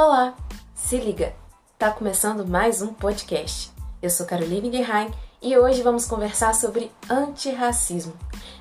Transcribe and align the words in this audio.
Olá, 0.00 0.36
se 0.76 0.96
liga, 0.96 1.34
tá 1.76 1.90
começando 1.90 2.46
mais 2.46 2.80
um 2.80 2.94
podcast. 2.94 3.72
Eu 4.00 4.08
sou 4.08 4.24
Caroline 4.24 4.70
Guerrain 4.70 5.10
e 5.42 5.58
hoje 5.58 5.82
vamos 5.82 6.06
conversar 6.06 6.54
sobre 6.54 6.92
antirracismo. 7.10 8.14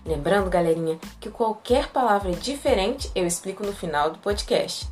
Lembrando, 0.04 0.50
galerinha, 0.50 0.98
que 1.20 1.30
qualquer 1.30 1.90
palavra 1.90 2.32
diferente 2.32 3.12
eu 3.14 3.24
explico 3.24 3.64
no 3.64 3.72
final 3.72 4.10
do 4.10 4.18
podcast. 4.18 4.90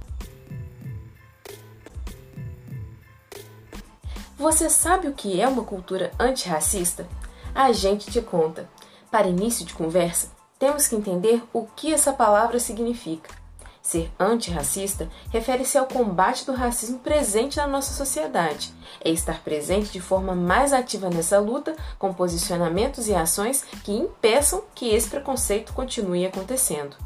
Você 4.38 4.70
sabe 4.70 5.08
o 5.08 5.14
que 5.14 5.42
é 5.42 5.48
uma 5.48 5.64
cultura 5.64 6.12
antirracista? 6.20 7.08
A 7.56 7.72
gente 7.72 8.12
te 8.12 8.22
conta. 8.22 8.70
Para 9.10 9.28
início 9.28 9.66
de 9.66 9.74
conversa, 9.74 10.30
temos 10.60 10.88
que 10.88 10.96
entender 10.96 11.42
o 11.52 11.66
que 11.66 11.92
essa 11.92 12.14
palavra 12.14 12.60
significa. 12.60 13.45
Ser 13.86 14.12
antirracista 14.20 15.08
refere-se 15.30 15.78
ao 15.78 15.86
combate 15.86 16.44
do 16.44 16.54
racismo 16.54 16.98
presente 16.98 17.58
na 17.58 17.68
nossa 17.68 17.94
sociedade. 17.94 18.74
É 19.00 19.12
estar 19.12 19.44
presente 19.44 19.92
de 19.92 20.02
forma 20.02 20.34
mais 20.34 20.74
ativa 20.74 21.08
nessa 21.08 21.38
luta, 21.38 21.76
com 22.00 22.12
posicionamentos 22.12 23.08
e 23.08 23.14
ações 23.14 23.64
que 23.84 23.92
impeçam 23.92 24.64
que 24.74 24.90
esse 24.90 25.08
preconceito 25.08 25.72
continue 25.72 26.26
acontecendo. 26.26 26.98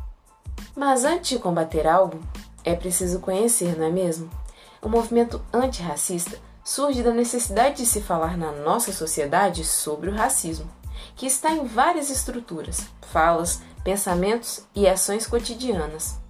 Mas 0.74 1.04
antes 1.04 1.32
de 1.32 1.40
combater 1.40 1.86
algo, 1.86 2.18
é 2.64 2.74
preciso 2.74 3.20
conhecer, 3.20 3.78
não 3.78 3.88
é 3.88 3.92
mesmo? 3.92 4.30
O 4.82 4.88
movimento 4.88 5.42
antirracista 5.52 6.40
surge 6.64 7.04
da 7.04 7.12
necessidade 7.12 7.76
de 7.76 7.86
se 7.86 8.00
falar 8.00 8.38
na 8.38 8.54
nossa 8.54 8.94
sociedade 8.94 9.66
sobre 9.66 10.10
o 10.10 10.16
racismo, 10.16 10.72
que 11.18 11.26
está 11.26 11.52
em 11.52 11.66
várias 11.66 12.10
estruturas, 12.10 12.88
falas, 13.02 13.62
pensamentos 13.84 14.64
e 14.74 14.88
ações 14.88 15.28
cotidianas. 15.28 16.29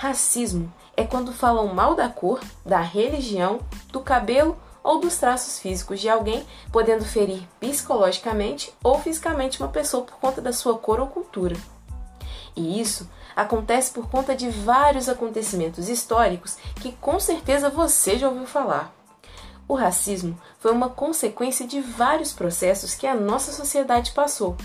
Racismo 0.00 0.72
é 0.96 1.04
quando 1.04 1.30
falam 1.30 1.74
mal 1.74 1.94
da 1.94 2.08
cor, 2.08 2.40
da 2.64 2.80
religião, 2.80 3.60
do 3.92 4.00
cabelo 4.00 4.56
ou 4.82 4.98
dos 4.98 5.18
traços 5.18 5.58
físicos 5.58 6.00
de 6.00 6.08
alguém, 6.08 6.42
podendo 6.72 7.04
ferir 7.04 7.46
psicologicamente 7.60 8.72
ou 8.82 8.98
fisicamente 8.98 9.60
uma 9.60 9.68
pessoa 9.68 10.02
por 10.02 10.14
conta 10.14 10.40
da 10.40 10.54
sua 10.54 10.78
cor 10.78 11.00
ou 11.00 11.06
cultura. 11.06 11.54
E 12.56 12.80
isso 12.80 13.10
acontece 13.36 13.90
por 13.90 14.08
conta 14.08 14.34
de 14.34 14.48
vários 14.48 15.06
acontecimentos 15.06 15.90
históricos 15.90 16.56
que 16.76 16.92
com 16.92 17.20
certeza 17.20 17.68
você 17.68 18.18
já 18.18 18.26
ouviu 18.26 18.46
falar. 18.46 18.94
O 19.68 19.74
racismo 19.74 20.34
foi 20.60 20.72
uma 20.72 20.88
consequência 20.88 21.66
de 21.66 21.78
vários 21.78 22.32
processos 22.32 22.94
que 22.94 23.06
a 23.06 23.14
nossa 23.14 23.52
sociedade 23.52 24.12
passou, 24.12 24.56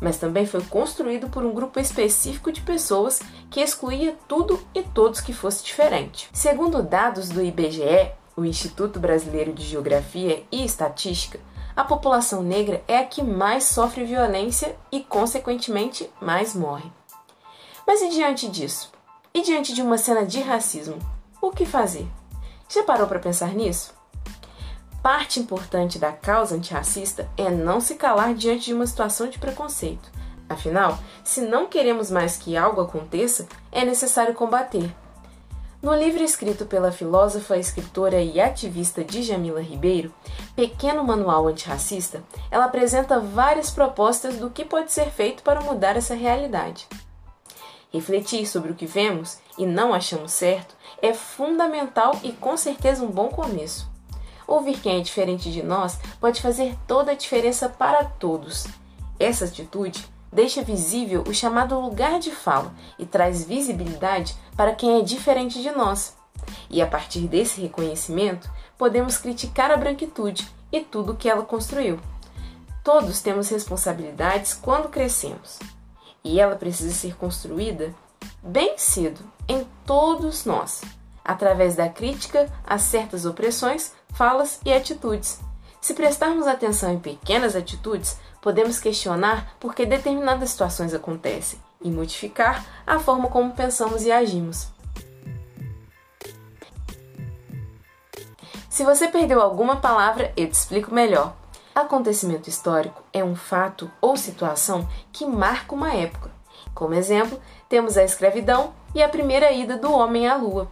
mas 0.00 0.16
também 0.16 0.46
foi 0.46 0.62
construído 0.62 1.28
por 1.28 1.44
um 1.44 1.52
grupo 1.52 1.78
específico 1.78 2.50
de 2.50 2.60
pessoas 2.60 3.20
que 3.50 3.60
excluía 3.60 4.16
tudo 4.26 4.60
e 4.74 4.82
todos 4.82 5.20
que 5.20 5.32
fosse 5.32 5.64
diferente. 5.64 6.28
Segundo 6.32 6.82
dados 6.82 7.28
do 7.28 7.42
IBGE, 7.42 8.12
o 8.36 8.44
Instituto 8.44 8.98
Brasileiro 8.98 9.52
de 9.52 9.64
Geografia 9.64 10.42
e 10.50 10.64
Estatística, 10.64 11.38
a 11.76 11.84
população 11.84 12.42
negra 12.42 12.82
é 12.88 12.98
a 12.98 13.04
que 13.04 13.22
mais 13.22 13.64
sofre 13.64 14.04
violência 14.04 14.76
e, 14.90 15.00
consequentemente, 15.00 16.10
mais 16.20 16.54
morre. 16.54 16.90
Mas 17.86 18.02
e 18.02 18.08
diante 18.08 18.48
disso? 18.48 18.92
E 19.32 19.42
diante 19.42 19.72
de 19.72 19.82
uma 19.82 19.98
cena 19.98 20.24
de 20.24 20.40
racismo? 20.40 20.98
O 21.40 21.50
que 21.50 21.64
fazer? 21.64 22.06
Já 22.68 22.82
parou 22.82 23.06
para 23.06 23.18
pensar 23.18 23.54
nisso? 23.54 23.99
Parte 25.02 25.40
importante 25.40 25.98
da 25.98 26.12
causa 26.12 26.54
antirracista 26.54 27.26
é 27.34 27.48
não 27.48 27.80
se 27.80 27.94
calar 27.94 28.34
diante 28.34 28.66
de 28.66 28.74
uma 28.74 28.86
situação 28.86 29.28
de 29.28 29.38
preconceito. 29.38 30.10
Afinal, 30.46 30.98
se 31.24 31.40
não 31.40 31.66
queremos 31.66 32.10
mais 32.10 32.36
que 32.36 32.54
algo 32.54 32.82
aconteça, 32.82 33.48
é 33.72 33.82
necessário 33.82 34.34
combater. 34.34 34.94
No 35.80 35.94
livro 35.94 36.22
escrito 36.22 36.66
pela 36.66 36.92
filósofa, 36.92 37.56
escritora 37.56 38.20
e 38.20 38.38
ativista 38.38 39.02
Djamila 39.02 39.62
Ribeiro, 39.62 40.12
Pequeno 40.54 41.02
Manual 41.02 41.48
Antirracista, 41.48 42.22
ela 42.50 42.66
apresenta 42.66 43.18
várias 43.18 43.70
propostas 43.70 44.36
do 44.36 44.50
que 44.50 44.66
pode 44.66 44.92
ser 44.92 45.10
feito 45.10 45.42
para 45.42 45.62
mudar 45.62 45.96
essa 45.96 46.14
realidade. 46.14 46.86
Refletir 47.90 48.46
sobre 48.46 48.70
o 48.70 48.74
que 48.74 48.84
vemos 48.84 49.38
e 49.56 49.64
não 49.64 49.94
achamos 49.94 50.32
certo 50.32 50.76
é 51.00 51.14
fundamental 51.14 52.20
e 52.22 52.32
com 52.32 52.54
certeza 52.58 53.02
um 53.02 53.10
bom 53.10 53.28
começo. 53.28 53.89
Ouvir 54.50 54.80
quem 54.80 54.98
é 54.98 55.00
diferente 55.00 55.48
de 55.52 55.62
nós 55.62 55.96
pode 56.20 56.42
fazer 56.42 56.76
toda 56.84 57.12
a 57.12 57.14
diferença 57.14 57.68
para 57.68 58.02
todos. 58.02 58.66
Essa 59.16 59.44
atitude 59.44 60.04
deixa 60.32 60.60
visível 60.60 61.22
o 61.28 61.32
chamado 61.32 61.78
lugar 61.78 62.18
de 62.18 62.32
fala 62.32 62.74
e 62.98 63.06
traz 63.06 63.44
visibilidade 63.44 64.34
para 64.56 64.74
quem 64.74 64.98
é 64.98 65.02
diferente 65.02 65.62
de 65.62 65.70
nós. 65.70 66.16
E 66.68 66.82
a 66.82 66.86
partir 66.88 67.28
desse 67.28 67.60
reconhecimento, 67.60 68.50
podemos 68.76 69.16
criticar 69.18 69.70
a 69.70 69.76
branquitude 69.76 70.52
e 70.72 70.80
tudo 70.80 71.14
que 71.14 71.28
ela 71.28 71.44
construiu. 71.44 72.00
Todos 72.82 73.22
temos 73.22 73.48
responsabilidades 73.50 74.52
quando 74.52 74.88
crescemos, 74.88 75.60
e 76.24 76.40
ela 76.40 76.56
precisa 76.56 76.92
ser 76.92 77.14
construída 77.14 77.94
bem 78.42 78.76
cedo 78.76 79.20
em 79.46 79.64
todos 79.86 80.44
nós 80.44 80.82
através 81.24 81.76
da 81.76 81.88
crítica 81.88 82.48
a 82.66 82.76
certas 82.78 83.24
opressões, 83.24 83.92
falas 84.14 84.60
e 84.64 84.72
atitudes. 84.72 85.40
Se 85.80 85.94
prestarmos 85.94 86.46
atenção 86.46 86.92
em 86.92 86.98
pequenas 86.98 87.56
atitudes, 87.56 88.18
podemos 88.40 88.78
questionar 88.78 89.54
por 89.58 89.74
que 89.74 89.86
determinadas 89.86 90.50
situações 90.50 90.92
acontecem 90.92 91.58
e 91.80 91.90
modificar 91.90 92.64
a 92.86 92.98
forma 92.98 93.28
como 93.28 93.52
pensamos 93.52 94.04
e 94.04 94.12
agimos. 94.12 94.68
Se 98.68 98.84
você 98.84 99.08
perdeu 99.08 99.40
alguma 99.40 99.76
palavra, 99.76 100.32
eu 100.36 100.46
te 100.46 100.52
explico 100.52 100.94
melhor. 100.94 101.34
Acontecimento 101.74 102.48
histórico 102.48 103.02
é 103.12 103.22
um 103.24 103.34
fato 103.34 103.90
ou 104.00 104.16
situação 104.16 104.88
que 105.12 105.26
marca 105.26 105.74
uma 105.74 105.92
época. 105.94 106.30
Como 106.74 106.94
exemplo, 106.94 107.40
temos 107.68 107.96
a 107.96 108.04
escravidão 108.04 108.72
e 108.94 109.02
a 109.02 109.08
primeira 109.08 109.50
ida 109.52 109.76
do 109.76 109.92
homem 109.92 110.28
à 110.28 110.36
lua. 110.36 110.70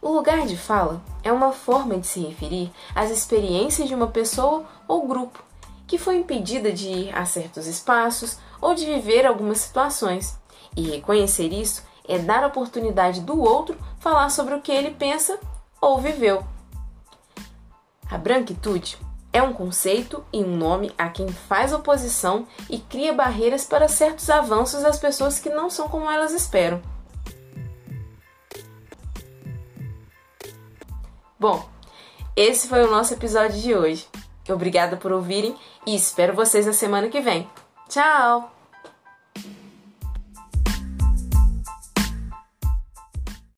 O 0.00 0.10
lugar 0.10 0.46
de 0.46 0.56
fala 0.56 1.02
é 1.24 1.32
uma 1.32 1.52
forma 1.52 1.98
de 1.98 2.06
se 2.06 2.20
referir 2.20 2.70
às 2.94 3.10
experiências 3.10 3.88
de 3.88 3.94
uma 3.94 4.06
pessoa 4.06 4.64
ou 4.86 5.08
grupo 5.08 5.42
que 5.86 5.98
foi 5.98 6.16
impedida 6.16 6.72
de 6.72 6.88
ir 6.88 7.16
a 7.16 7.24
certos 7.24 7.66
espaços 7.66 8.38
ou 8.60 8.74
de 8.74 8.86
viver 8.86 9.26
algumas 9.26 9.58
situações. 9.58 10.38
E 10.76 10.82
reconhecer 10.82 11.52
isso 11.52 11.82
é 12.06 12.18
dar 12.18 12.42
a 12.42 12.48
oportunidade 12.48 13.20
do 13.20 13.40
outro 13.40 13.76
falar 13.98 14.30
sobre 14.30 14.54
o 14.54 14.60
que 14.60 14.72
ele 14.72 14.90
pensa 14.90 15.38
ou 15.80 15.98
viveu. 16.00 16.44
A 18.10 18.18
branquitude 18.18 18.98
é 19.32 19.42
um 19.42 19.52
conceito 19.52 20.24
e 20.32 20.42
um 20.42 20.56
nome 20.56 20.92
a 20.96 21.08
quem 21.08 21.28
faz 21.28 21.72
oposição 21.72 22.46
e 22.70 22.78
cria 22.78 23.12
barreiras 23.12 23.64
para 23.64 23.88
certos 23.88 24.30
avanços 24.30 24.82
das 24.82 24.98
pessoas 24.98 25.38
que 25.38 25.48
não 25.48 25.68
são 25.68 25.88
como 25.88 26.10
elas 26.10 26.32
esperam. 26.32 26.80
Bom, 31.44 31.62
esse 32.34 32.66
foi 32.68 32.82
o 32.82 32.90
nosso 32.90 33.12
episódio 33.12 33.60
de 33.60 33.74
hoje. 33.74 34.06
Obrigada 34.48 34.96
por 34.96 35.12
ouvirem 35.12 35.54
e 35.86 35.94
espero 35.94 36.32
vocês 36.32 36.64
na 36.64 36.72
semana 36.72 37.10
que 37.10 37.20
vem. 37.20 37.46
Tchau! 37.86 38.53